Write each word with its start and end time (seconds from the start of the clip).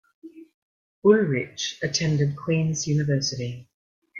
Ullrich 1.05 1.77
attended 1.83 2.35
Queens 2.35 2.87
University. 2.87 3.69